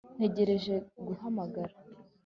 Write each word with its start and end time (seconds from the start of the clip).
Ntegereje 0.17 0.73
guhamagara 1.05 1.73